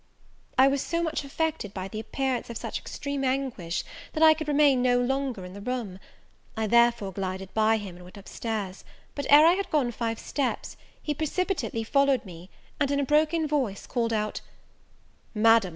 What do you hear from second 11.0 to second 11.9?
he precipitately